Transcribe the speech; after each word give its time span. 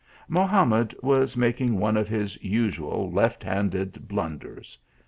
Mohamed 0.27 0.95
was 1.03 1.37
making 1.37 1.77
one 1.77 1.95
of 1.95 2.09
his 2.09 2.35
usual 2.43 3.11
left 3.11 3.43
handed 3.43 4.07
blunders. 4.07 4.79